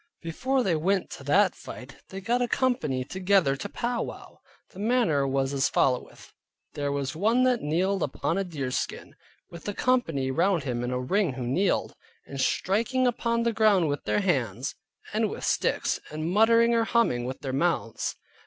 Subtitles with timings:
[0.23, 4.39] Before they went to that fight they got a company together to pow wow.
[4.71, 6.33] The manner was as followeth:
[6.73, 9.15] there was one that kneeled upon a deerskin,
[9.51, 11.93] with the company round him in a ring who kneeled,
[12.25, 14.73] and striking upon the ground with their hands,
[15.13, 18.15] and with sticks, and muttering or humming with their mouths.